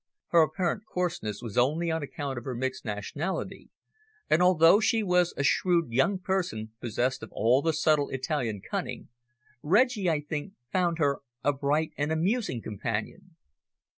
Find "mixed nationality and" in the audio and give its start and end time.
2.55-4.41